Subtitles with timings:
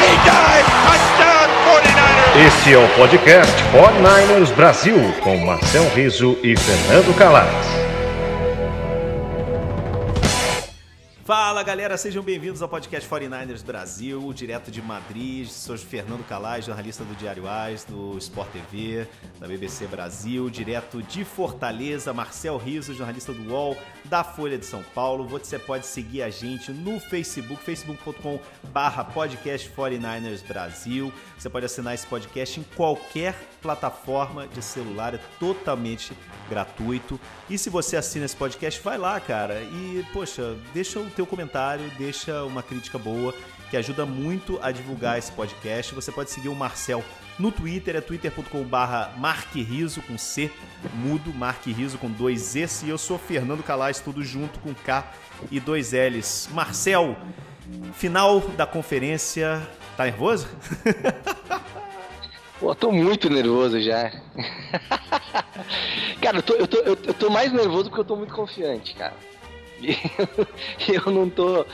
[0.00, 2.46] He dives, touchdown 49ers.
[2.46, 7.89] Este é o podcast 49ers Brasil, com Marcel Riso e Fernando Calais.
[11.30, 15.46] Fala galera, sejam bem-vindos ao podcast 49ers Brasil, direto de Madrid.
[15.46, 19.06] Sou Fernando Calais, jornalista do Diário AS, do Sport TV,
[19.38, 22.12] da BBC Brasil, direto de Fortaleza.
[22.12, 25.24] Marcel Riso, jornalista do UOL, da Folha de São Paulo.
[25.28, 28.40] Você pode seguir a gente no Facebook, facebook.com
[28.72, 31.12] barra podcast 49ers Brasil.
[31.38, 36.12] Você pode assinar esse podcast em qualquer plataforma de celular, é totalmente
[36.48, 37.20] gratuito.
[37.48, 41.84] E se você assina esse podcast, vai lá, cara, e, poxa, deixa o teu comentário,
[41.98, 43.34] deixa uma crítica boa,
[43.68, 45.94] que ajuda muito a divulgar esse podcast.
[45.94, 47.04] Você pode seguir o Marcel
[47.38, 50.50] no Twitter, é twitter.com barra marqueriso, com C,
[50.94, 52.86] mudo, marqueriso, com dois S.
[52.86, 55.12] E eu sou Fernando Calais, tudo junto com K
[55.50, 56.48] e dois L's.
[56.52, 57.14] Marcel,
[57.92, 59.60] final da conferência,
[59.98, 60.48] tá nervoso?
[62.58, 64.10] Pô, tô muito nervoso já.
[66.22, 69.14] cara, eu tô, eu, tô, eu tô mais nervoso porque eu tô muito confiante, cara.
[70.88, 71.64] Eu não tô.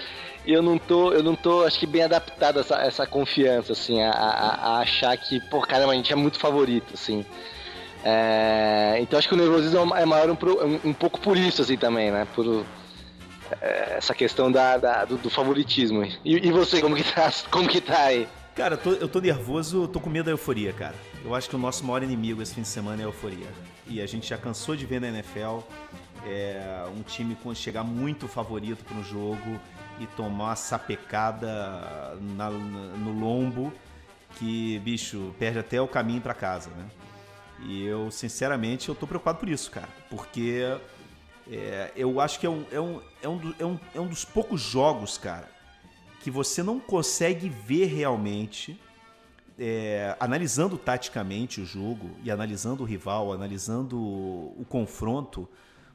[0.47, 4.01] Eu não tô, eu não tô, acho que bem adaptado a essa, essa confiança, assim,
[4.01, 7.27] a, a, a, achar que, pô, caramba, a gente é muito favorito, assim.
[8.05, 11.77] É, então acho que o nervosismo é maior um, um, um pouco por isso, assim,
[11.77, 12.29] também, né?
[12.33, 12.65] Por
[13.61, 16.05] é, essa questão da, da do, do, favoritismo.
[16.05, 18.29] E, e, você, como que tá, como que tá aí?
[18.55, 20.95] Cara, eu tô, eu tô nervoso, tô com medo da euforia, cara.
[21.25, 23.49] Eu acho que o nosso maior inimigo esse fim de semana é a euforia.
[23.87, 25.59] E a gente já cansou de ver na NFL
[26.27, 29.61] é, um time chegar muito favorito para o jogo
[30.01, 33.73] e tomar uma sapecada na, no lombo
[34.37, 36.87] que, bicho, perde até o caminho para casa, né?
[37.65, 39.89] E eu, sinceramente, eu tô preocupado por isso, cara.
[40.11, 40.63] Porque
[41.51, 44.25] é, eu acho que é um, é, um, é, um, é, um, é um dos
[44.25, 45.49] poucos jogos, cara,
[46.21, 48.79] que você não consegue ver realmente,
[49.59, 55.49] é, analisando taticamente o jogo e analisando o rival, analisando o confronto,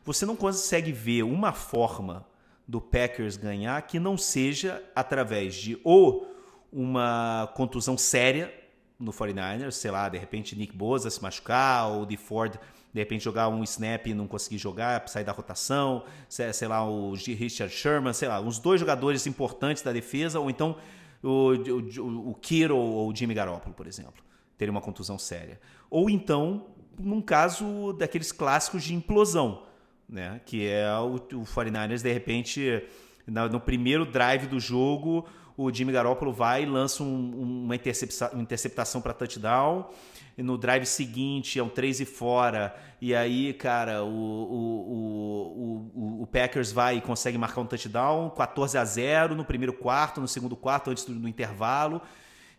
[0.04, 2.26] você não consegue ver uma forma
[2.68, 6.28] do Packers ganhar que não seja através de ou
[6.72, 8.54] uma contusão séria
[8.98, 12.58] no 49ers, sei lá, de repente Nick Bosa se machucar, ou de Ford
[12.94, 17.14] de repente jogar um snap e não conseguir jogar, sair da rotação, sei lá, o
[17.14, 20.76] Richard Sherman, sei lá, uns dois jogadores importantes da defesa, ou então
[21.24, 24.22] o, o, o Kiro ou o Jimmy Garoppolo, por exemplo,
[24.58, 25.60] terem uma contusão séria.
[25.90, 26.68] Ou então,
[27.00, 29.64] num caso daqueles clássicos de implosão,
[30.12, 30.42] né?
[30.46, 32.84] Que é o, o 49ers, de repente,
[33.26, 38.30] no, no primeiro drive do jogo, o Jimmy Garoppolo vai e lança um, uma, interceptação,
[38.34, 39.90] uma interceptação para touchdown.
[40.38, 42.76] E no drive seguinte é um 3 e fora.
[43.00, 48.78] E aí, cara, o, o, o, o, Packers vai e consegue marcar um touchdown, 14
[48.78, 52.02] a 0 no primeiro quarto, no segundo quarto, antes do, do intervalo.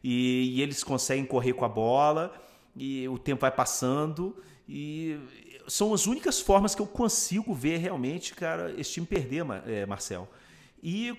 [0.04, 2.32] E, e eles conseguem correr com a bola.
[2.76, 4.36] E o tempo vai passando.
[4.68, 5.18] E
[5.68, 10.28] são as únicas formas que eu consigo ver realmente, cara, esse time perder, é, Marcel.
[10.82, 11.16] E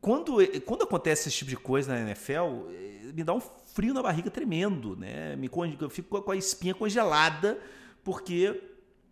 [0.00, 4.02] quando, quando acontece esse tipo de coisa na NFL, eh, me dá um frio na
[4.02, 5.36] barriga tremendo, né?
[5.36, 5.50] Me,
[5.80, 7.58] eu fico com a espinha congelada,
[8.02, 8.60] porque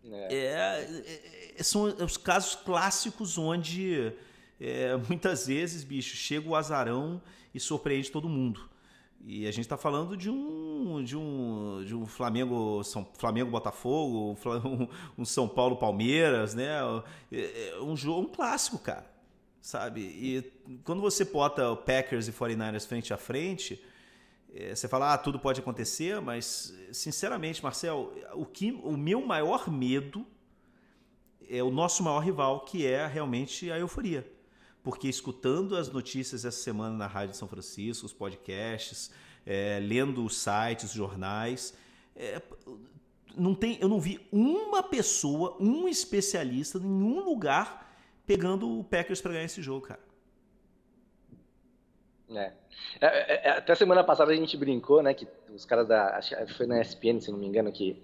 [0.05, 0.35] é.
[0.35, 4.13] É, é, são os casos clássicos onde
[4.61, 7.21] é, muitas vezes, bicho, chega o azarão
[7.55, 8.70] e surpreende todo mundo.
[9.23, 14.37] E a gente está falando de um, de um, de um Flamengo, São, Flamengo Botafogo,
[14.65, 14.89] um,
[15.19, 16.79] um São Paulo Palmeiras, né?
[17.31, 19.07] É, é um jogo, um clássico, cara,
[19.61, 20.01] sabe?
[20.01, 20.53] E
[20.85, 23.85] quando você bota Packers e 49ers frente a frente,
[24.55, 29.71] é, você fala, ah, tudo pode acontecer, mas sinceramente, Marcel, o que, o meu maior
[29.71, 30.27] medo
[31.49, 34.40] é o nosso maior rival, que é realmente a euforia
[34.83, 39.11] porque escutando as notícias essa semana na Rádio de São Francisco, os podcasts,
[39.47, 41.75] é, lendo sites, jornais.
[42.17, 42.41] É,
[43.37, 47.89] não tem, eu não vi uma pessoa, um especialista em nenhum lugar
[48.27, 50.01] pegando o Packers para ganhar esse jogo, cara.
[52.31, 52.53] É.
[53.01, 53.49] É, é.
[53.49, 53.51] é.
[53.51, 55.13] Até semana passada a gente brincou, né?
[55.15, 56.17] Que os caras da.
[56.17, 58.01] Acho que foi na ESPN, se não me engano, que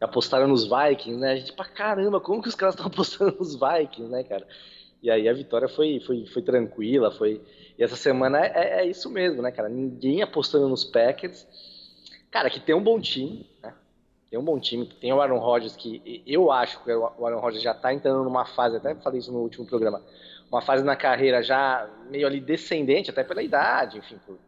[0.00, 1.32] apostaram nos Vikings, né?
[1.32, 4.46] A gente, pra caramba, como que os caras estão apostando nos Vikings, né, cara?
[5.04, 7.38] E aí a vitória foi, foi, foi tranquila, foi.
[7.78, 9.68] E essa semana é, é isso mesmo, né, cara?
[9.68, 11.46] Ninguém apostando nos Packers.
[12.30, 13.74] Cara, que tem um bom time, né?
[14.30, 17.62] Tem um bom time, tem o Aaron Rodgers, que eu acho que o Aaron Rodgers
[17.62, 20.02] já tá entrando numa fase, até falei isso no último programa,
[20.50, 24.38] uma fase na carreira já meio ali descendente, até pela idade, enfim, por,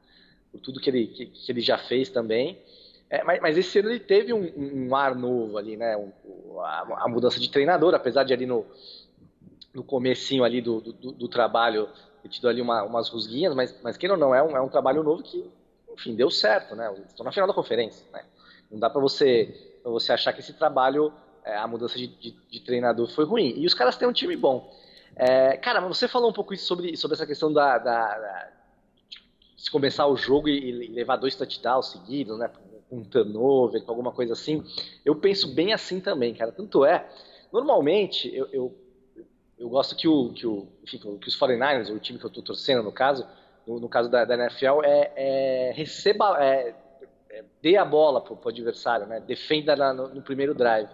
[0.50, 2.58] por tudo que ele, que, que, ele já fez também.
[3.10, 5.96] É, mas, mas, esse ano ele teve um, um ar novo ali, né?
[5.98, 6.10] Um,
[6.60, 8.66] a, a, mudança de treinador, apesar de ali no,
[9.76, 11.86] no comecinho ali do, do, do trabalho
[12.22, 14.70] ter tido ali uma, umas rusguinhas, mas, mas queira ou não, é um, é um
[14.70, 15.50] trabalho novo que,
[15.92, 16.90] enfim, deu certo, né?
[17.06, 18.24] Estão na final da conferência, né?
[18.70, 21.12] Não dá para você para você achar que esse trabalho,
[21.44, 23.52] é, a mudança de, de, de, treinador foi ruim.
[23.56, 24.74] E os caras têm um time bom.
[25.14, 28.52] É, cara, mas você falou um pouco isso sobre, sobre essa questão da, da, da
[29.56, 32.50] se começar o jogo e, e, levar dois touchdowns seguidos, né?
[32.90, 34.64] Um turnover, com alguma coisa assim.
[35.04, 36.50] Eu penso bem assim também, cara.
[36.50, 37.08] Tanto é,
[37.52, 38.85] normalmente eu, eu,
[39.58, 42.42] eu gosto que o, que o, enfim, que os 49ers, o time que eu estou
[42.42, 43.26] torcendo no caso,
[43.66, 46.74] no, no caso da, da NFL, é, é receba, é,
[47.30, 49.20] é, dê a bola pro, pro adversário, né?
[49.20, 50.88] Defenda na, no, no, primeiro drive.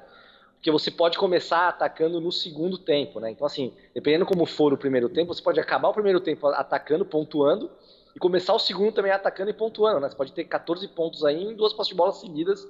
[0.55, 3.31] Porque você pode começar atacando no segundo tempo, né?
[3.31, 7.05] Então, assim, dependendo como for o primeiro tempo, você pode acabar o primeiro tempo atacando,
[7.05, 7.69] pontuando,
[8.15, 10.09] e começar o segundo também atacando e pontuando, né?
[10.09, 12.69] Você pode ter 14 pontos aí em duas postas de bola seguidas,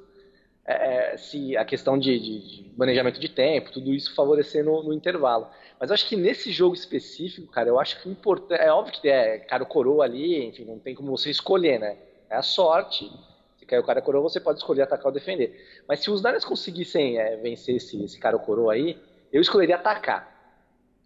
[0.64, 4.82] é, é, se a questão de, de, de, manejamento de tempo, tudo isso favorecer no,
[4.82, 5.48] no, intervalo.
[5.78, 8.60] Mas acho que nesse jogo específico, cara, eu acho que importante.
[8.60, 11.98] É óbvio que é cara coroa ali, enfim, não tem como você escolher, né?
[12.30, 13.10] É a sorte.
[13.56, 15.82] Se cair o cara coroa, você pode escolher atacar ou defender.
[15.88, 18.96] Mas se os Niners conseguissem é, vencer esse, esse cara coroa aí,
[19.32, 20.30] eu escolheria atacar.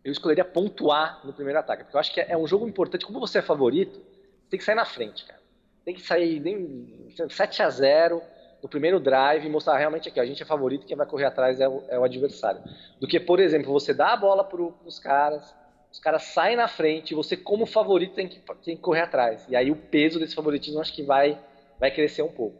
[0.05, 1.85] Eu escolheria pontuar no primeiro ataque.
[1.85, 3.06] Porque eu acho que é, é um jogo importante.
[3.06, 4.00] Como você é favorito,
[4.50, 5.41] tem que sair na frente, cara.
[5.82, 8.23] Tem que sair nem 7 a 0
[8.67, 11.61] no primeiro drive e mostrar realmente que a gente é favorito, quem vai correr atrás
[11.61, 12.61] é o, é o adversário.
[13.01, 15.55] Do que, por exemplo, você dá a bola para os caras,
[15.93, 19.47] os caras saem na frente, você, como favorito, tem que, tem que correr atrás.
[19.49, 21.39] E aí o peso desse favoritismo acho que vai
[21.79, 22.57] vai crescer um pouco.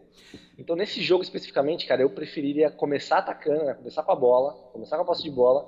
[0.57, 3.75] Então, nesse jogo especificamente, cara, eu preferiria começar atacando, né?
[3.75, 5.67] começar com a bola, começar com a posse de bola,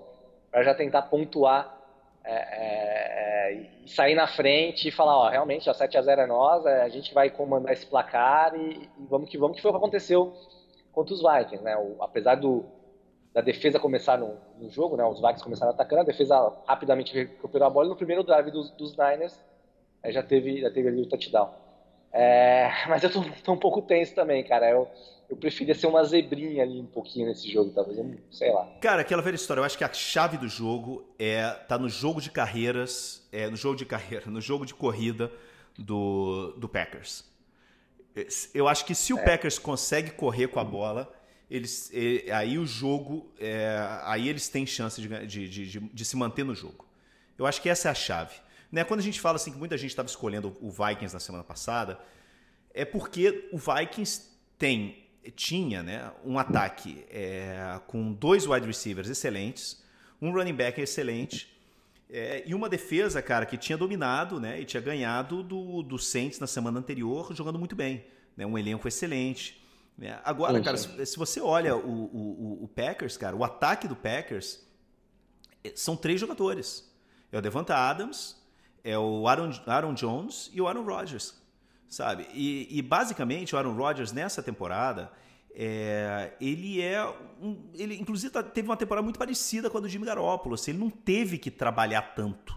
[0.51, 1.78] para já tentar pontuar
[2.25, 3.53] é, é, é,
[3.85, 6.83] e sair na frente e falar, ó, realmente, a 7 a 0 é nós, é,
[6.83, 9.79] a gente vai comandar esse placar e, e, vamos que vamos, que foi o que
[9.79, 10.35] aconteceu
[10.93, 11.77] contra os Vikings, né?
[11.77, 12.65] O, apesar do,
[13.33, 15.05] da defesa começar no, no, jogo, né?
[15.05, 18.71] Os Vikings começaram atacando, a defesa rapidamente recuperou a bola e no primeiro drive dos,
[18.73, 19.39] dos Niners
[20.03, 21.51] é, já teve, já teve ali o touchdown.
[22.21, 24.69] É, mas eu tô, tô, um pouco tenso também, cara.
[24.69, 24.91] Eu,
[25.31, 27.97] eu preferia ser uma zebrinha ali um pouquinho nesse jogo, talvez.
[27.97, 28.67] Eu, sei lá.
[28.81, 29.61] Cara, aquela velha história.
[29.61, 33.57] Eu acho que a chave do jogo é tá no jogo de carreiras, é no
[33.57, 35.31] jogo de carreira, no jogo de corrida
[35.79, 37.25] do, do Packers.
[38.53, 39.23] Eu acho que se o é.
[39.23, 41.09] Packers consegue correr com a bola,
[41.49, 41.93] eles,
[42.35, 46.53] aí o jogo, é, aí eles têm chance de, de, de, de se manter no
[46.53, 46.85] jogo.
[47.39, 48.35] Eu acho que essa é a chave.
[48.71, 48.85] Né?
[48.85, 51.99] Quando a gente fala assim que muita gente estava escolhendo o Vikings na semana passada,
[52.73, 59.83] é porque o Vikings tem tinha né, um ataque é, com dois wide receivers excelentes,
[60.23, 61.55] um running back excelente
[62.11, 66.39] é, e uma defesa, cara, que tinha dominado né, e tinha ganhado do, do Saints
[66.39, 68.05] na semana anterior jogando muito bem.
[68.37, 69.63] Né, um elenco excelente.
[69.97, 70.19] Né?
[70.25, 74.61] Agora, cara, se, se, você olha o, o, o Packers, cara, o ataque do Packers
[75.63, 76.89] é, são três jogadores.
[77.31, 78.38] É o Devonta Adams,
[78.89, 81.35] é o Aaron, Aaron Jones e o Aaron Rodgers,
[81.89, 82.27] sabe?
[82.33, 85.13] E, e basicamente o Aaron Rodgers nessa temporada,
[85.55, 87.07] é, ele é
[87.43, 90.71] um, ele inclusive tá, teve uma temporada muito parecida com a do Jimmy Garoppolo, assim,
[90.71, 92.57] ele não teve que trabalhar tanto.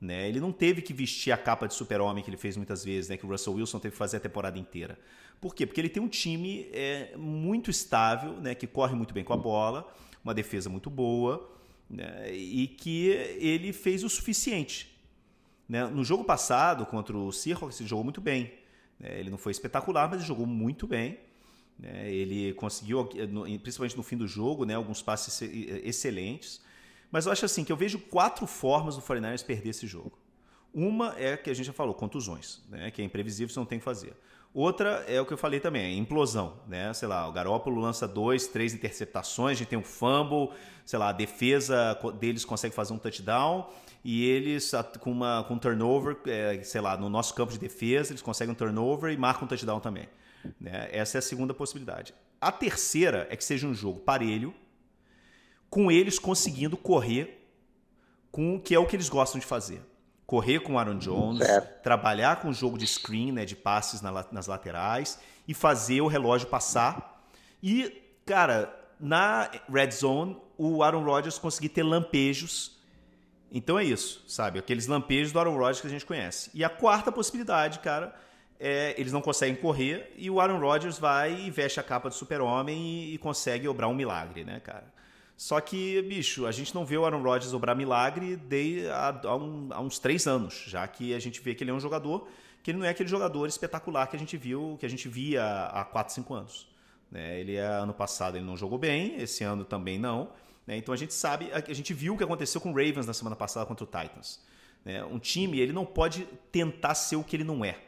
[0.00, 0.28] Né?
[0.28, 3.16] Ele não teve que vestir a capa de super-homem que ele fez muitas vezes, né?
[3.16, 4.96] que o Russell Wilson teve que fazer a temporada inteira.
[5.40, 5.66] Por quê?
[5.66, 8.54] Porque ele tem um time é, muito estável, né?
[8.54, 9.90] que corre muito bem com a bola,
[10.22, 11.50] uma defesa muito boa,
[11.88, 12.30] né?
[12.30, 13.08] e que
[13.40, 14.95] ele fez o suficiente
[15.68, 15.86] né?
[15.86, 18.52] No jogo passado, contra o Seahawks, ele jogou muito bem.
[18.98, 19.18] Né?
[19.18, 21.18] Ele não foi espetacular, mas ele jogou muito bem.
[21.78, 22.10] Né?
[22.10, 23.04] Ele conseguiu,
[23.62, 24.74] principalmente no fim do jogo, né?
[24.74, 26.60] alguns passes excelentes.
[27.10, 30.18] Mas eu acho assim que eu vejo quatro formas do 49ers perder esse jogo.
[30.72, 32.90] Uma é que a gente já falou, contusões, né?
[32.90, 34.14] Que é imprevisível, você não tem que fazer.
[34.52, 36.92] Outra é o que eu falei também, é implosão, né?
[36.94, 40.50] Sei lá, o Garópolo lança dois, três interceptações, a gente tem um fumble,
[40.84, 43.68] sei lá, a defesa deles consegue fazer um touchdown
[44.02, 48.12] e eles com uma com um turnover, é, sei lá, no nosso campo de defesa,
[48.12, 50.08] eles conseguem um turnover e marcam um touchdown também.
[50.60, 50.88] Né?
[50.90, 52.14] Essa é a segunda possibilidade.
[52.40, 54.54] A terceira é que seja um jogo parelho,
[55.68, 57.46] com eles conseguindo correr
[58.30, 59.82] com que é o que eles gostam de fazer
[60.26, 61.82] correr com o Aaron Jones, certo.
[61.82, 66.08] trabalhar com o jogo de screen, né, de passes na, nas laterais e fazer o
[66.08, 67.24] relógio passar.
[67.62, 72.76] E, cara, na red zone, o Aaron Rodgers conseguir ter lampejos.
[73.52, 74.58] Então é isso, sabe?
[74.58, 76.50] Aqueles lampejos do Aaron Rodgers que a gente conhece.
[76.52, 78.12] E a quarta possibilidade, cara,
[78.58, 82.16] é eles não conseguem correr e o Aaron Rodgers vai e veste a capa de
[82.16, 84.95] super-homem e, e consegue obrar um milagre, né, cara?
[85.36, 89.36] Só que, bicho, a gente não vê o Aaron Rodgers obrar milagre de, há, há,
[89.36, 92.26] um, há, uns três anos, já que a gente vê que ele é um jogador
[92.66, 95.66] que ele não é aquele jogador espetacular que a gente viu, que a gente via
[95.66, 96.66] há quatro, cinco anos.
[97.08, 97.38] Né?
[97.38, 100.32] Ele é, ano passado ele não jogou bem, esse ano também não.
[100.66, 100.76] Né?
[100.76, 103.36] Então a gente sabe, a, gente viu o que aconteceu com o Ravens na semana
[103.36, 104.40] passada contra o Titans.
[104.84, 105.04] Né?
[105.04, 107.78] Um time ele não pode tentar ser o que ele não é.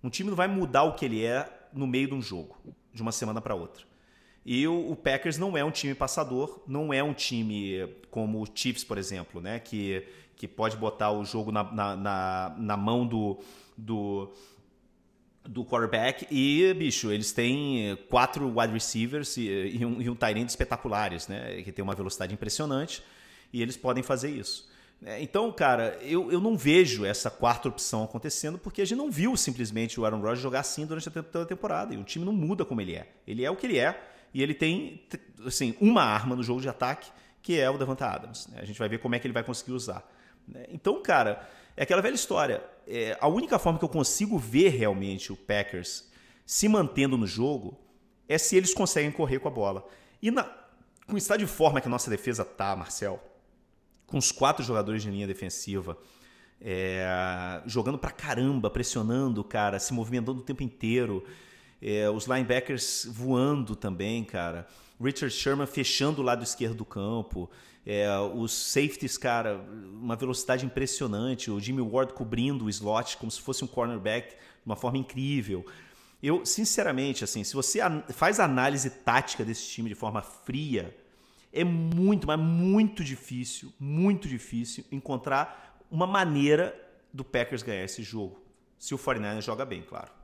[0.00, 2.56] Um time não vai mudar o que ele é no meio de um jogo,
[2.92, 3.84] de uma semana para outra.
[4.44, 8.46] E o, o, Packers não é um time passador, não é um time como o
[8.54, 9.58] Chiefs, por exemplo, né?
[9.58, 13.38] Que, que pode botar o jogo na, na, na, na mão do,
[13.76, 14.30] do,
[15.42, 16.26] do quarterback.
[16.30, 21.26] E, bicho, eles têm quatro wide receivers e, e um, e um tight end espetaculares,
[21.26, 21.62] né?
[21.62, 23.02] Que tem uma velocidade impressionante
[23.50, 24.68] e eles podem fazer isso.
[25.02, 29.10] É, então, cara, eu, eu não vejo essa quarta opção acontecendo porque a gente não
[29.10, 31.94] viu simplesmente o Aaron Rodgers jogar assim durante a temporada.
[31.94, 33.08] E o time não muda como ele é.
[33.26, 35.00] Ele é o que ele é e ele tem
[35.46, 37.10] assim, uma arma no jogo de ataque,
[37.40, 38.48] que é o Davanta Adams.
[38.48, 38.58] Né?
[38.60, 40.04] A gente vai ver como é que ele vai conseguir usar.
[40.46, 40.66] Né?
[40.70, 42.62] Então, cara, é aquela velha história.
[42.86, 46.10] É, a única forma que eu consigo ver realmente o Packers
[46.44, 47.78] se mantendo no jogo
[48.28, 49.86] é se eles conseguem correr com a bola.
[50.20, 50.44] E na,
[51.06, 53.22] com o estado de forma que a nossa defesa tá, Marcel,
[54.06, 55.96] com os quatro jogadores de linha defensiva,
[56.60, 61.24] é, jogando pra caramba, pressionando, cara, se movimentando o tempo inteiro.
[61.86, 64.66] É, os linebackers voando também, cara.
[64.98, 67.50] Richard Sherman fechando o lado esquerdo do campo.
[67.84, 69.60] É, os safeties, cara,
[69.92, 71.50] uma velocidade impressionante.
[71.50, 75.66] O Jimmy Ward cobrindo o slot como se fosse um cornerback de uma forma incrível.
[76.22, 77.80] Eu, sinceramente, assim, se você
[78.14, 80.96] faz análise tática desse time de forma fria,
[81.52, 86.74] é muito, mas muito difícil, muito difícil encontrar uma maneira
[87.12, 88.42] do Packers ganhar esse jogo.
[88.78, 90.23] Se o 49 joga bem, claro.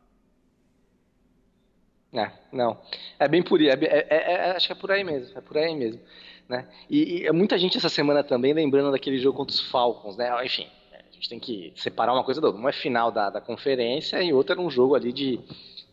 [2.12, 2.76] É, não.
[3.18, 3.68] É bem por aí.
[3.68, 5.38] É, é, é, é, acho que é por aí mesmo.
[5.38, 6.00] É por aí mesmo.
[6.48, 6.66] Né?
[6.88, 10.44] E, e muita gente essa semana também lembrando daquele jogo contra os Falcons, né?
[10.44, 12.60] Enfim, a gente tem que separar uma coisa da outra.
[12.60, 15.38] Uma é final da, da conferência e outra era um jogo ali de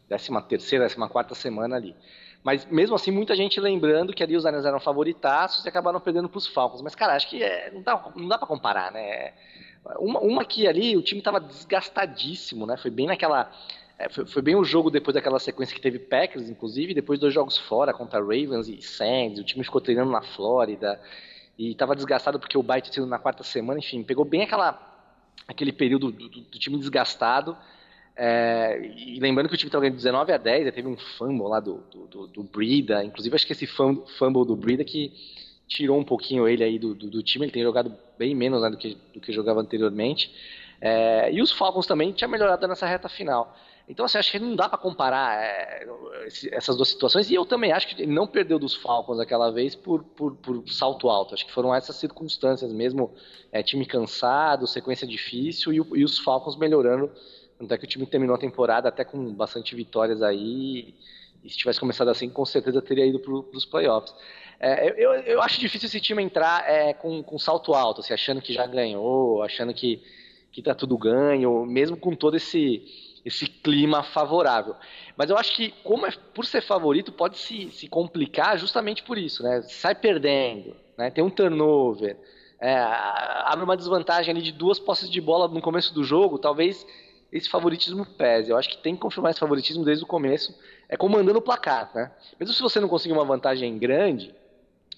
[0.09, 1.95] 13 terceira, 14 quarta semana ali.
[2.43, 6.29] Mas mesmo assim, muita gente lembrando que ali os Lions eram favoritaços e acabaram perdendo
[6.29, 6.81] para os Falcons.
[6.81, 9.33] Mas, cara, acho que é, não dá, não dá para comparar, né?
[9.99, 12.77] Uma, uma que ali o time estava desgastadíssimo, né?
[12.77, 13.51] Foi bem naquela
[13.99, 17.33] é, foi, foi, bem o jogo depois daquela sequência que teve Packers, inclusive, depois dois
[17.33, 20.99] jogos fora contra Ravens e Saints, o time ficou treinando na Flórida
[21.57, 24.79] e estava desgastado porque o Bay tinha sido na quarta semana, enfim, pegou bem aquela,
[25.47, 27.57] aquele período do, do, do time desgastado.
[28.15, 31.59] É, e lembrando que o time estava ganhando 19 a 10, teve um fumble lá
[31.59, 35.11] do, do, do, Brida, inclusive acho que esse fumble do Brida que
[35.67, 38.77] tirou um pouquinho ele aí do, do, time, ele tem jogado bem menos né, do,
[38.77, 40.31] que, do que jogava anteriormente.
[40.79, 43.55] É, e os Falcons também tinha melhorado nessa reta final.
[43.87, 45.87] Então, assim, acho que não dá para comparar é,
[46.51, 47.29] essas duas situações.
[47.29, 50.67] E eu também acho que ele não perdeu dos Falcons aquela vez por, por, por
[50.69, 51.33] salto alto.
[51.33, 53.13] Acho que foram essas circunstâncias mesmo.
[53.49, 57.09] É, time cansado, sequência difícil e, e, os Falcons melhorando.
[57.57, 60.93] Tanto é que o time terminou a temporada até com bastante vitórias aí.
[61.41, 64.13] E se tivesse começado assim, com certeza teria ido para os playoffs.
[64.59, 68.41] É, eu, eu acho difícil esse time entrar é, com, com salto alto, assim, achando
[68.41, 70.03] que já ganhou, achando que,
[70.51, 72.83] que tá tudo ganho, mesmo com todo esse
[73.27, 74.75] esse clima favorável.
[75.17, 79.17] Mas eu acho que, como é, por ser favorito, pode se, se complicar justamente por
[79.17, 79.61] isso, né?
[79.63, 81.11] Sai perdendo, né?
[81.11, 82.17] tem um turnover,
[82.59, 86.87] é, abre uma desvantagem ali de duas posses de bola no começo do jogo, talvez
[87.29, 88.49] esse favoritismo pese.
[88.49, 90.57] Eu acho que tem que confirmar esse favoritismo desde o começo,
[90.87, 92.09] é comandando o placar, né?
[92.39, 94.33] Mesmo se você não conseguir uma vantagem grande,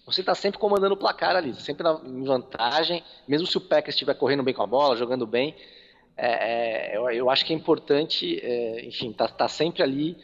[0.05, 4.13] você está sempre comandando o placar ali, sempre em vantagem, mesmo se o Packers estiver
[4.13, 5.55] correndo bem com a bola, jogando bem,
[6.21, 10.17] é, é, eu, eu, acho que é importante, é, enfim, tá, tá, sempre ali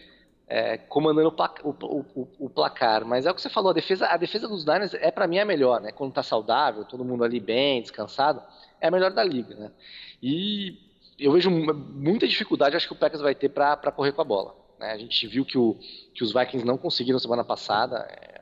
[0.48, 1.34] é, comandando
[1.64, 3.06] o, o, o, o, placar.
[3.06, 5.40] Mas é o que você falou, a defesa, a defesa dos Niners é para mim
[5.40, 5.92] a melhor, né?
[5.92, 8.42] Quando tá saudável, todo mundo ali bem, descansado,
[8.82, 9.72] é a melhor da liga, né?
[10.22, 10.78] E
[11.18, 14.56] eu vejo muita dificuldade, acho que o Packers vai ter para correr com a bola.
[14.78, 14.92] Né?
[14.92, 15.78] A gente viu que, o,
[16.14, 18.42] que os Vikings não conseguiram semana passada, é,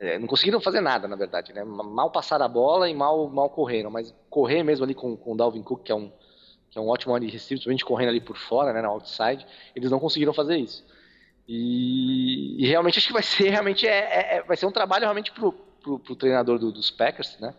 [0.00, 1.62] é, não conseguiram fazer nada, na verdade, né?
[1.64, 5.36] Mal passaram a bola e mal, mal correram, mas correr mesmo ali com, com o
[5.36, 6.10] Dalvin Cook, que é um,
[6.78, 9.98] é um ótimo wide receiver, principalmente correndo ali por fora, né, na outside, eles não
[9.98, 10.84] conseguiram fazer isso.
[11.46, 15.02] E, e realmente acho que vai ser realmente é, é, é vai ser um trabalho
[15.02, 17.54] realmente pro, pro, pro treinador do, dos Packers, né?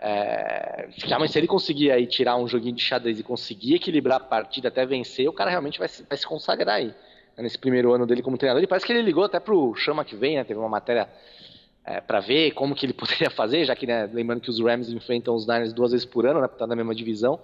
[0.00, 4.24] É, realmente se ele conseguir aí tirar um joguinho de xadrez e conseguir equilibrar a
[4.24, 6.94] partida até vencer, o cara realmente vai se, vai se consagrar aí.
[7.38, 8.62] Né, nesse primeiro ano dele como treinador.
[8.62, 10.44] E parece que ele ligou até pro Chama que vem, né?
[10.44, 11.08] Teve uma matéria
[11.84, 14.88] é, para ver como que ele poderia fazer, já que, né, lembrando que os Rams
[14.90, 16.48] enfrentam os Niners duas vezes por ano, né?
[16.60, 17.40] Na mesma divisão.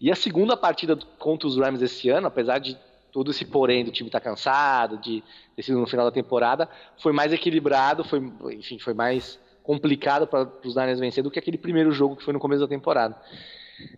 [0.00, 2.76] E a segunda partida contra os Rams esse ano, apesar de
[3.12, 5.22] todo esse porém do time estar tá cansado, de
[5.54, 8.20] ter sido no final da temporada, foi mais equilibrado, foi,
[8.52, 12.32] enfim, foi mais complicado para os Niners vencer do que aquele primeiro jogo que foi
[12.32, 13.16] no começo da temporada.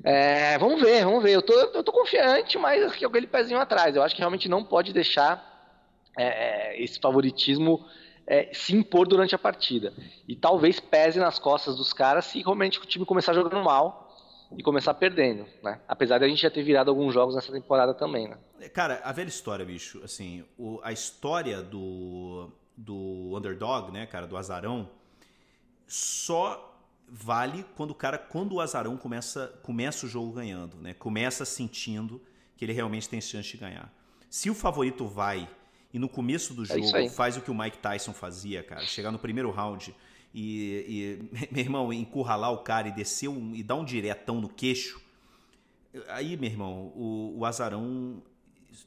[0.03, 1.33] É, vamos ver, vamos ver.
[1.33, 3.95] Eu tô, eu tô confiante, mas aquele pezinho atrás.
[3.95, 5.53] Eu acho que realmente não pode deixar
[6.19, 6.25] é,
[6.73, 7.87] é, esse favoritismo
[8.27, 9.93] é, se impor durante a partida.
[10.27, 14.02] E talvez pese nas costas dos caras se realmente o time começar jogando mal
[14.57, 15.81] e começar perdendo, né?
[15.89, 18.37] Apesar de a gente já ter virado alguns jogos nessa temporada também, né?
[18.73, 24.37] Cara, a velha história, bicho, assim, o, a história do, do underdog, né, cara, do
[24.37, 24.89] azarão,
[25.87, 26.73] só
[27.09, 30.95] vale quando o cara, quando o azarão começa, começa o jogo ganhando, né?
[30.95, 32.21] Começa sentindo
[32.57, 33.93] que ele realmente tem chance de ganhar.
[34.31, 35.49] Se o favorito vai
[35.93, 38.81] e no começo do é jogo é faz o que o Mike Tyson fazia, cara,
[38.83, 39.95] chegar no primeiro round
[40.35, 44.49] e, e meu irmão, encurralar o cara e descer um, e dar um diretão no
[44.49, 45.01] queixo,
[46.09, 48.23] aí, meu irmão, o, o azarão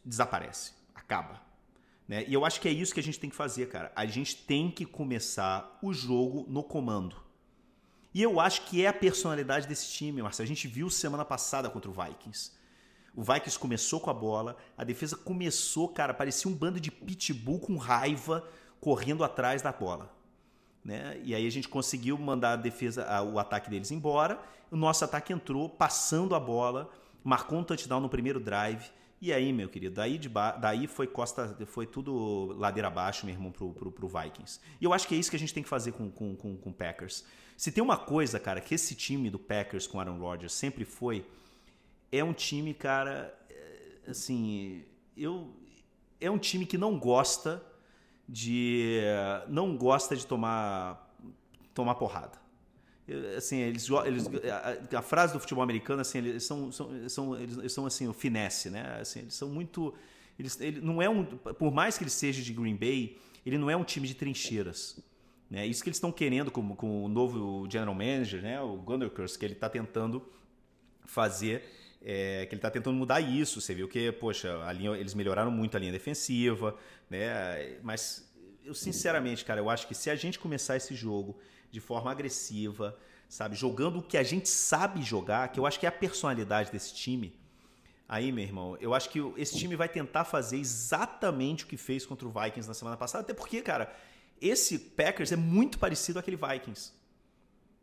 [0.04, 1.42] desaparece, acaba.
[2.08, 2.26] Né?
[2.28, 3.92] E eu acho que é isso que a gente tem que fazer, cara.
[3.96, 7.16] A gente tem que começar o jogo no comando.
[8.14, 10.46] E eu acho que é a personalidade desse time, Marcelo.
[10.46, 12.52] A gente viu semana passada contra o Vikings.
[13.14, 17.60] O Vikings começou com a bola, a defesa começou, cara, parecia um bando de pitbull
[17.60, 18.48] com raiva
[18.80, 20.14] correndo atrás da bola.
[20.86, 21.20] Né?
[21.24, 24.40] E aí a gente conseguiu mandar a defesa, o ataque deles embora.
[24.70, 26.92] O nosso ataque entrou, passando a bola,
[27.24, 28.92] marcou um touchdown no primeiro drive.
[29.20, 33.52] E aí, meu querido, daí, de daí foi costa, foi tudo ladeira abaixo, meu irmão,
[33.52, 34.60] pro, pro, pro Vikings.
[34.80, 36.36] E eu acho que é isso que a gente tem que fazer com o com,
[36.36, 37.26] com, com Packers.
[37.58, 41.26] Se tem uma coisa, cara, que esse time do Packers com Aaron Rodgers sempre foi,
[42.12, 44.84] é um time, cara, é, assim,
[45.18, 45.52] eu
[46.22, 47.64] é um time que não gosta
[48.28, 49.02] de
[49.48, 51.14] não gosta de tomar
[51.74, 52.44] tomar porrada.
[53.38, 54.26] Assim, eles, eles
[54.92, 58.14] a, a, frase do futebol americano assim, eles são, são, são eles são assim, o
[58.14, 58.98] finesse, né?
[59.00, 59.94] Assim, eles são muito
[60.40, 63.70] eles, ele não é um por mais que ele seja de Green Bay, ele não
[63.70, 65.00] é um time de trincheiras.
[65.50, 65.66] Né?
[65.68, 68.60] Isso que eles estão querendo com, com o novo general manager, né?
[68.60, 70.22] o Gunderkers, que ele está tentando
[71.06, 71.64] fazer,
[72.06, 73.60] é, que ele está tentando mudar isso.
[73.60, 76.78] Você viu que, poxa, a linha, eles melhoraram muito a linha defensiva,
[77.10, 77.78] né?
[77.82, 78.32] mas
[78.64, 81.38] eu sinceramente, cara, eu acho que se a gente começar esse jogo
[81.72, 85.86] de forma agressiva, sabe, jogando o que a gente sabe jogar, que eu acho que
[85.86, 87.34] é a personalidade desse time,
[88.08, 92.06] Aí, meu irmão, eu acho que esse time vai tentar fazer exatamente o que fez
[92.06, 93.92] contra o Vikings na semana passada, até porque, cara,
[94.40, 96.94] esse Packers é muito parecido àquele Vikings.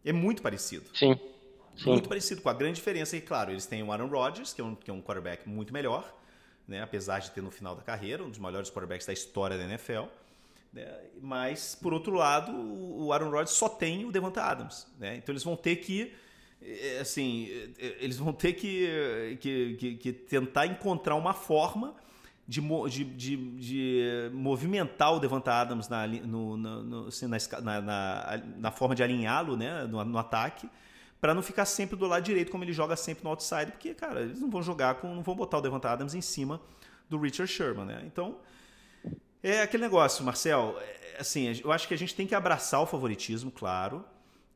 [0.04, 0.84] É muito parecido.
[0.94, 1.18] Sim.
[1.76, 1.90] Sim.
[1.90, 3.16] Muito parecido, com a grande diferença.
[3.16, 5.72] E claro, eles têm o Aaron Rodgers, que é um, que é um quarterback muito
[5.72, 6.14] melhor,
[6.66, 6.82] né?
[6.82, 10.04] apesar de ter no final da carreira, um dos melhores quarterbacks da história da NFL.
[10.72, 10.86] Né?
[11.20, 14.86] Mas, por outro lado, o Aaron Rodgers só tem o Devonta Adams.
[14.98, 15.16] Né?
[15.16, 16.12] Então eles vão ter que.
[16.60, 21.94] Eh, assim, eh, eles vão ter que, que, que, que tentar encontrar uma forma
[22.46, 27.38] de, de, de, de movimentar o Devonta Adams na, no, no, assim, na,
[27.80, 30.68] na, na, forma de alinhá-lo né, no, no ataque,
[31.22, 34.22] para não ficar sempre do lado direito, como ele joga sempre no outside, porque, cara,
[34.22, 35.14] eles não vão jogar com.
[35.14, 36.60] não vão botar o Devonta Adams em cima
[37.08, 38.02] do Richard Sherman, né?
[38.04, 38.38] Então.
[39.40, 40.76] É aquele negócio, Marcel.
[40.80, 44.04] É, assim, eu acho que a gente tem que abraçar o favoritismo, claro.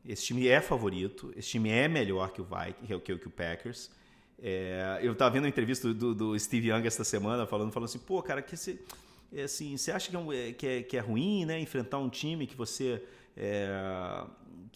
[0.04, 3.88] Esse time é favorito, esse time é melhor que o Vikings, que, que o Packers.
[4.42, 7.98] É, eu estava vendo a entrevista do, do, Steve Young esta semana, falando, falando assim,
[8.00, 8.78] pô, cara, que você,
[9.32, 12.46] é assim, você acha que é, que, é, que é ruim, né, enfrentar um time
[12.46, 13.02] que você
[13.36, 14.24] é,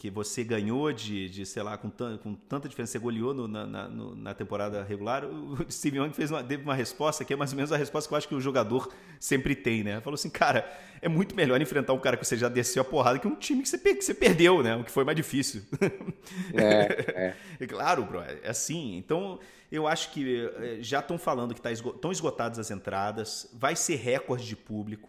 [0.00, 3.66] que você ganhou de, de sei lá, com, com tanta diferença, você goleou no, na,
[3.66, 7.36] na, no, na, temporada regular, o Steve Young fez uma, teve uma resposta que é
[7.36, 10.00] mais ou menos a resposta que eu acho que o jogador sempre tem, né?
[10.00, 10.66] Falou assim, cara,
[11.02, 13.62] é muito melhor enfrentar um cara que você já desceu a porrada que um time
[13.62, 14.74] que você, que você perdeu, né?
[14.76, 15.62] O que foi mais difícil.
[16.54, 17.66] É, é.
[17.66, 18.96] claro, bro, é assim.
[18.96, 19.38] Então,
[19.70, 23.96] eu acho que eh, já estão falando que estão tá esgotadas as entradas, vai ser
[23.96, 25.08] recorde de público,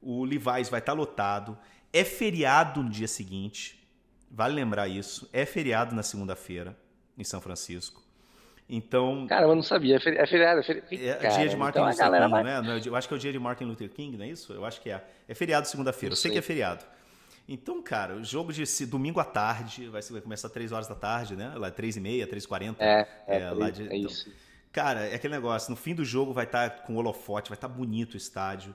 [0.00, 1.58] o Levi's vai estar tá lotado,
[1.92, 3.78] é feriado no dia seguinte,
[4.30, 6.76] vale lembrar isso, é feriado na segunda-feira
[7.16, 8.02] em São Francisco.
[8.68, 9.26] Então.
[9.26, 9.96] Cara, eu não sabia.
[9.96, 10.20] É feriado.
[10.20, 10.60] É, feriado.
[10.90, 12.44] é cara, dia de Martin então Luther King, vai...
[12.44, 12.82] né?
[12.84, 14.52] Eu acho que é o dia de Martin Luther King, não é isso?
[14.52, 15.02] Eu acho que é.
[15.26, 16.12] É feriado segunda-feira.
[16.12, 16.84] Eu sei que é feriado.
[17.48, 20.94] Então, cara, o jogo de domingo à tarde, vai, vai começar às 3 horas da
[20.94, 21.54] tarde, né?
[21.56, 22.84] Lá 3 e meia, 3 e 40.
[22.84, 24.30] É, é, é, lá de, é então, isso.
[24.70, 27.68] Cara, é aquele negócio, no fim do jogo vai estar tá com holofote, vai estar
[27.68, 28.74] tá bonito o estádio.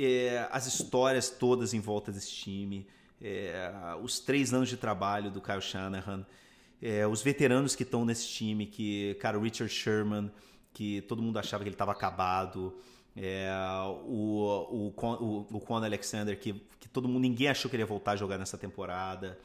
[0.00, 2.86] É, as histórias todas em volta desse time.
[3.20, 6.24] É, os três anos de trabalho do Kyle Shanahan.
[6.80, 10.30] É, os veteranos que estão nesse time, que, cara, o Richard Sherman,
[10.72, 12.72] que todo mundo achava que ele estava acabado.
[13.16, 13.50] É,
[14.06, 17.86] o, o, o, o Quan Alexander, que, que todo mundo, ninguém achou que ele ia
[17.86, 19.36] voltar a jogar nessa temporada.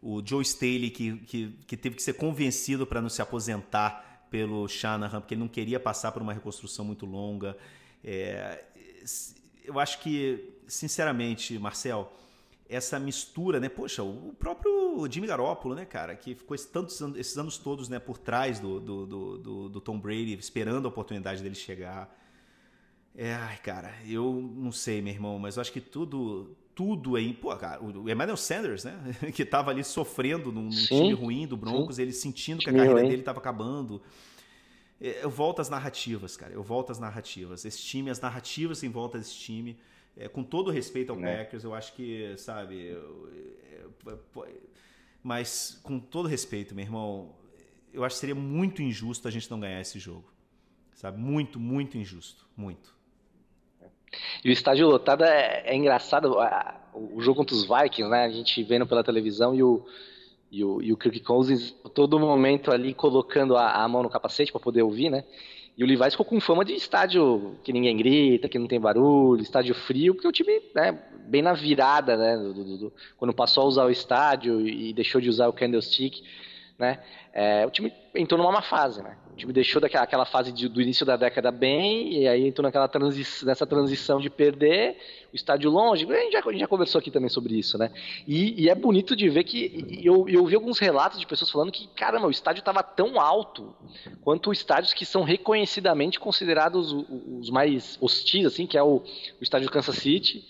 [0.00, 4.66] O Joe Staley, que, que, que teve que ser convencido para não se aposentar pelo
[4.66, 7.54] Shanahan, porque ele não queria passar por uma reconstrução muito longa.
[8.02, 8.64] É,
[9.64, 12.12] eu acho que, sinceramente, Marcel,
[12.68, 13.68] essa mistura, né?
[13.68, 17.98] Poxa, o próprio Jimmy Garoppolo, né, cara, que ficou esses, tantos, esses anos todos né,
[17.98, 22.16] por trás do, do, do, do Tom Brady, esperando a oportunidade dele chegar.
[23.14, 27.34] É, ai, cara, eu não sei, meu irmão, mas eu acho que tudo, tudo aí.
[27.34, 28.96] Pô, cara, o Emmanuel Sanders, né?
[29.34, 32.02] que tava ali sofrendo num, num time ruim do Broncos, sim.
[32.02, 33.08] ele sentindo que a carreira ruim.
[33.08, 34.00] dele tava acabando.
[35.00, 36.52] É, eu volto às narrativas, cara.
[36.52, 37.64] Eu volto às narrativas.
[37.64, 39.78] Esse time, as narrativas em volta desse time.
[40.16, 41.38] É, com todo respeito ao é.
[41.38, 42.90] Packers, eu acho que, sabe.
[42.90, 44.16] É,
[45.22, 47.34] mas, com todo respeito, meu irmão,
[47.92, 50.30] eu acho que seria muito injusto a gente não ganhar esse jogo.
[50.94, 51.18] Sabe?
[51.18, 52.46] Muito, muito injusto.
[52.56, 52.94] Muito.
[54.44, 56.36] E o estádio lotado é, é engraçado.
[56.92, 58.24] o jogo contra os Vikings, né?
[58.24, 59.86] A gente vendo pela televisão e o,
[60.50, 64.50] e o, e o Kirk Cousins todo momento ali colocando a, a mão no capacete
[64.50, 65.24] para poder ouvir, né?
[65.76, 69.40] E o Levi's ficou com fama de estádio que ninguém grita, que não tem barulho,
[69.40, 73.64] estádio frio, porque o time, né, bem na virada, né, do, do, do, quando passou
[73.64, 76.22] a usar o estádio e deixou de usar o candlestick,
[76.80, 76.98] né?
[77.30, 79.16] É, o time entrou numa má fase, né?
[79.34, 82.62] O time deixou daquela aquela fase de, do início da década bem, e aí entrou
[82.62, 84.96] naquela transi nessa transição de perder,
[85.30, 86.10] o estádio longe.
[86.10, 87.92] A gente, já, a gente já conversou aqui também sobre isso, né?
[88.26, 90.00] E, e é bonito de ver que.
[90.02, 93.74] Eu, eu ouvi alguns relatos de pessoas falando que, caramba, o estádio estava tão alto
[94.22, 97.04] quanto estádios que são reconhecidamente considerados os,
[97.40, 100.44] os mais hostis, assim, que é o, o estádio Kansas City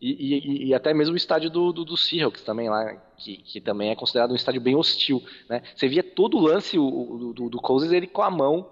[0.00, 3.60] e, e, e, até mesmo o estádio do, do, do Seahawks também lá, que, que,
[3.60, 5.62] também é considerado um estádio bem hostil, né?
[5.74, 8.68] Você via todo o lance o, do, do Cousins, ele com a mão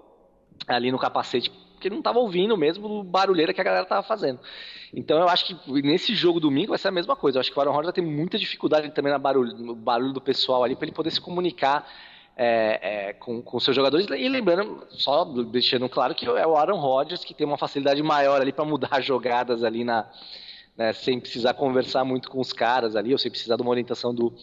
[0.67, 4.03] ali no capacete, porque ele não estava ouvindo mesmo o barulheira que a galera estava
[4.03, 4.41] fazendo.
[4.93, 7.39] Então eu acho que nesse jogo domingo vai ser a mesma coisa.
[7.39, 10.21] Eu acho que o Aaron Rodgers vai ter muita dificuldade também barulho, no barulho do
[10.21, 11.89] pessoal ali para ele poder se comunicar
[12.37, 14.07] é, é, com, com seus jogadores.
[14.07, 18.41] E lembrando, só deixando claro que é o Aaron Rodgers que tem uma facilidade maior
[18.41, 20.07] ali para mudar jogadas ali na,
[20.77, 24.15] né, sem precisar conversar muito com os caras ali, ou sem precisar de uma orientação
[24.15, 24.35] do,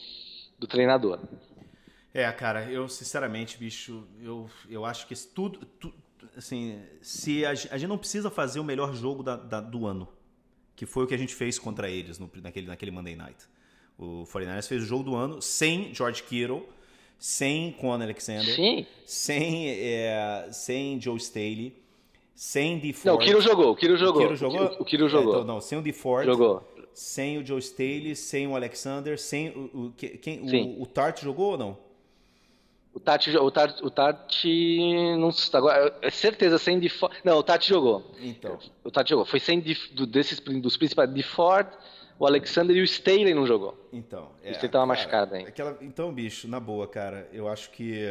[0.57, 1.19] do treinador.
[2.13, 5.93] É, cara, eu sinceramente, bicho, eu, eu acho que tudo, tudo
[6.35, 10.07] assim, se a, a, gente não precisa fazer o melhor jogo da, da, do ano,
[10.75, 13.45] que foi o que a gente fez contra eles no, naquele, naquele Monday Night.
[13.97, 16.67] O 49ers fez o jogo do ano sem George Kittle,
[17.17, 18.85] sem Conor Alexander, Sim.
[19.05, 21.78] sem, é, sem Joe Staley,
[22.39, 24.21] sem de Não, o Kiro jogou, o Kiro jogou.
[24.21, 24.65] O Kiro jogou?
[24.79, 25.33] O Kiro jogou.
[25.33, 26.25] É, então, não, sem o de Ford.
[26.25, 26.63] Jogou.
[26.93, 29.87] Sem o Joe Staley, sem o Alexander, sem o.
[29.87, 31.77] o quem, o, o Tart jogou ou não?
[32.93, 37.13] O Tati, o Tati, o Tati não agora é certeza sem de Ford.
[37.25, 38.09] Não, o Tati jogou.
[38.21, 38.57] Então.
[38.85, 39.25] O Tati jogou.
[39.25, 41.67] Foi sem de, do, desses dos principais de Ford,
[42.17, 43.77] o Alexander e o Staley não jogou.
[43.91, 44.29] Então.
[44.41, 45.49] É, o Staley tava machucado ainda.
[45.49, 48.01] Aquela, então, bicho, na boa, cara, eu acho que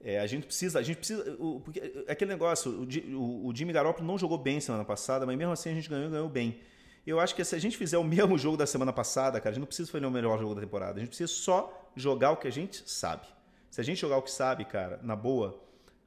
[0.00, 3.54] é, a gente precisa, a gente precisa, o, porque é aquele negócio, o, o, o
[3.54, 6.60] Jimmy Garoppolo não jogou bem semana passada, mas mesmo assim a gente ganhou, ganhou bem.
[7.06, 9.52] Eu acho que se a gente fizer o mesmo jogo da semana passada, cara, a
[9.54, 10.96] gente não precisa fazer o melhor jogo da temporada.
[10.96, 13.26] A gente precisa só jogar o que a gente sabe.
[13.70, 15.58] Se a gente jogar o que sabe, cara, na boa,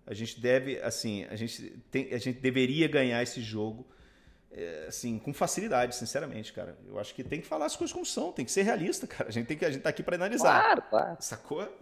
[0.06, 3.86] a gente deve, assim, a gente tem, a gente deveria ganhar esse jogo,
[4.54, 6.78] é, assim, com facilidade, sinceramente, cara.
[6.88, 9.30] Eu acho que tem que falar as coisas como são, tem que ser realista, cara.
[9.30, 10.62] A gente tem que, a gente tá aqui para analisar.
[10.62, 11.18] Claro, claro.
[11.20, 11.68] Sacou?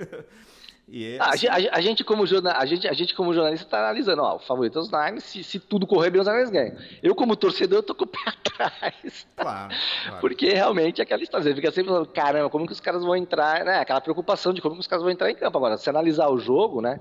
[0.91, 1.47] E é, assim...
[1.47, 4.38] a, a, a, gente como jornal, a, gente, a gente como jornalista está analisando, ó,
[4.38, 6.75] o favorito é os Niners, se, se tudo correr bem os Niners ganham.
[7.03, 9.27] Eu como torcedor eu tô com o pé atrás.
[9.36, 10.19] Claro, claro.
[10.19, 13.15] Porque realmente é aquela história, você fica sempre falando, caramba, como que os caras vão
[13.15, 15.60] entrar, né, aquela preocupação de como que os caras vão entrar em campo.
[15.60, 16.99] Agora, se analisar o jogo, né,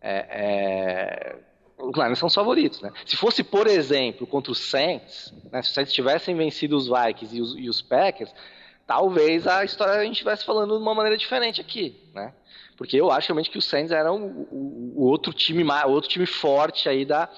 [0.00, 1.36] é, é...
[1.82, 2.92] os Niners são os favoritos, né.
[3.04, 7.36] Se fosse, por exemplo, contra os Saints, né, se os Saints tivessem vencido os Vikings
[7.36, 8.32] e os, e os Packers,
[8.86, 12.32] talvez a história a gente estivesse falando de uma maneira diferente aqui, né?
[12.76, 16.08] Porque eu acho realmente que o Saints era o, o, o outro time o outro
[16.08, 17.28] time forte aí da,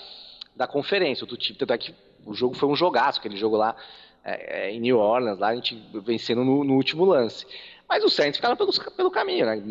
[0.54, 1.24] da conferência.
[1.24, 3.76] Outro time, tanto é que o jogo foi um jogaço, aquele jogo lá
[4.24, 7.46] é, é, em New Orleans, lá a gente vencendo no, no último lance.
[7.88, 9.62] Mas os Saints ficaram pelo, pelo caminho, né?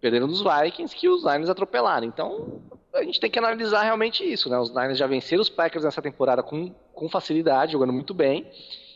[0.00, 2.06] Perdendo dos Vikings que os Niners atropelaram.
[2.06, 2.60] Então
[2.94, 4.58] a gente tem que analisar realmente isso, né?
[4.58, 8.50] Os Niners já venceram os Packers nessa temporada com, com facilidade, jogando muito bem.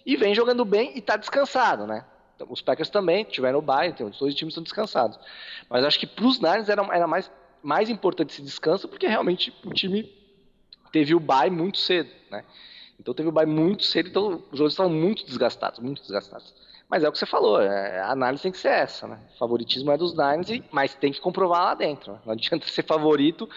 [0.05, 2.05] E vem jogando bem e está descansado, né?
[2.37, 5.19] Então, os Packers também tiveram o bye, então os dois times estão descansados.
[5.69, 7.31] Mas acho que para os Niners era, era mais,
[7.63, 10.13] mais importante esse descanso, porque realmente o time
[10.93, 12.45] teve o bye muito cedo, né?
[13.01, 16.55] Então teve o bye muito cedo, então os jogadores estavam muito desgastados, muito desgastados.
[16.89, 19.19] Mas é o que você falou, é, a análise tem que ser essa, né?
[19.35, 22.13] O favoritismo é dos Niners, mas tem que comprovar lá dentro.
[22.13, 22.19] Né?
[22.25, 23.49] Não adianta ser favorito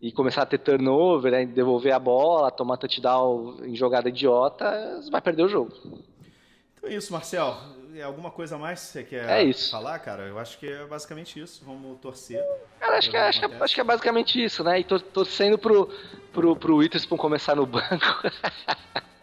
[0.00, 1.44] e começar a ter turnover, né?
[1.44, 5.72] devolver a bola, tomar touchdown em jogada idiota, você vai perder o jogo.
[6.76, 7.56] Então é isso, Marcel.
[7.94, 10.22] É alguma coisa mais que você quer é falar, cara?
[10.22, 11.62] Eu acho que é basicamente isso.
[11.64, 12.40] Vamos torcer.
[12.78, 14.78] Cara, acho que, é, acho, que, acho que é basicamente isso, né?
[14.78, 15.90] E tor torcendo pro,
[16.32, 17.90] pro, pro Witherspoon começar no banco.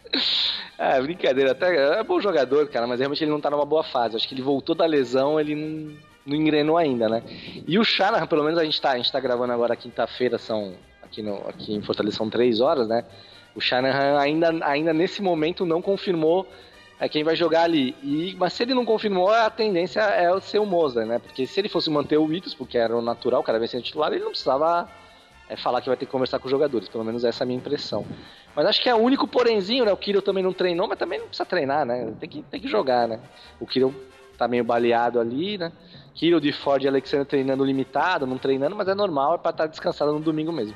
[0.78, 4.16] É, brincadeira, até é bom jogador, cara, mas realmente ele não tá numa boa fase.
[4.16, 7.22] Acho que ele voltou da lesão, ele não, não engrenou ainda, né?
[7.66, 10.74] E o Shanahan, pelo menos a gente tá, a gente tá gravando agora quinta-feira, são
[11.02, 13.04] aqui, no, aqui em Fortaleza são três horas, né?
[13.54, 16.46] O Shanahan ainda, ainda nesse momento não confirmou
[17.00, 17.94] é quem vai jogar ali.
[18.02, 21.18] E, mas se ele não confirmou, a tendência é ser o Mosley, né?
[21.18, 24.12] Porque se ele fosse manter o Witos, porque era o natural, o cara ser titular,
[24.12, 24.88] ele não precisava
[25.48, 26.88] é, falar que vai ter que conversar com os jogadores.
[26.88, 28.04] Pelo menos essa é a minha impressão.
[28.54, 29.92] Mas acho que é o único porenzinho, né?
[29.92, 32.12] O Kirill também não treinou, mas também não precisa treinar, né?
[32.20, 33.20] Tem que, tem que jogar, né?
[33.60, 33.94] O Kirill
[34.36, 35.72] tá meio baleado ali, né?
[36.14, 39.66] Kirill de Ford e Alexander treinando limitado, não treinando, mas é normal, é pra estar
[39.66, 40.74] descansado no domingo mesmo.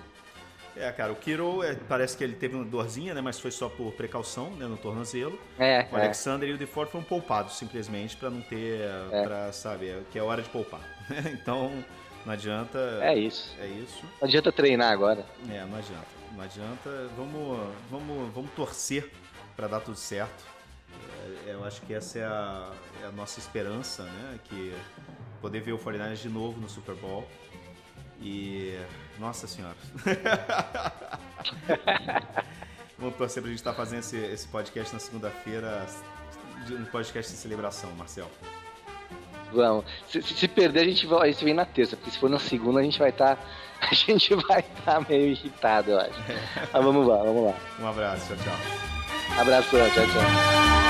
[0.77, 3.21] É, cara, o Kiro é, parece que ele teve uma dorzinha, né?
[3.21, 4.67] Mas foi só por precaução, né?
[4.67, 5.39] No tornozelo.
[5.59, 5.87] É.
[5.93, 6.05] O é.
[6.05, 8.81] Alexander e o DeFord foram poupados, simplesmente, para não ter.
[9.11, 9.23] É.
[9.23, 10.81] pra saber que é hora de poupar.
[11.33, 11.73] então,
[12.25, 12.79] não adianta.
[13.01, 13.55] É isso.
[13.59, 14.05] É isso.
[14.21, 15.25] Não adianta treinar agora.
[15.49, 16.07] É, não adianta.
[16.33, 17.09] Não adianta.
[17.17, 19.11] Vamos, vamos, vamos torcer
[19.57, 20.45] para dar tudo certo.
[21.47, 24.39] É, eu acho que essa é a, é a, nossa esperança, né?
[24.45, 24.75] Que
[25.41, 27.27] poder ver o 49 de novo no Super Bowl.
[28.21, 28.79] E.
[29.19, 29.77] Nossa Senhora.
[32.99, 35.85] Vamos torcer pra gente estar tá fazendo esse, esse podcast na segunda-feira.
[36.71, 38.31] Um podcast de celebração, Marcel.
[39.53, 39.85] Vamos.
[40.09, 42.39] Se, se, perder, a gente, vai, a gente vem na terça, porque se for na
[42.39, 43.37] segunda, a gente vai estar.
[43.37, 43.43] Tá,
[43.91, 46.23] a gente vai estar tá meio irritado, eu acho.
[46.73, 47.55] Mas vamos lá, vamos lá.
[47.81, 49.41] Um abraço, tchau, tchau.
[49.41, 50.82] Abraço, tchau, tchau.